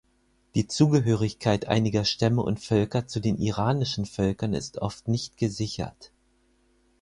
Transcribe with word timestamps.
Die 0.55 0.65
Zugehörigkeit 0.65 1.67
einiger 1.67 2.05
Stämme 2.05 2.41
und 2.41 2.59
Völker 2.59 3.05
zu 3.05 3.19
den 3.19 3.37
iranischen 3.37 4.07
Völkern 4.07 4.55
ist 4.55 4.79
oft 4.79 5.07
nicht 5.07 5.37
gesichert. 5.37 6.11